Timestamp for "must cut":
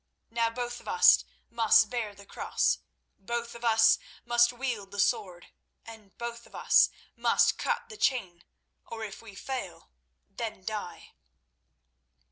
7.15-7.87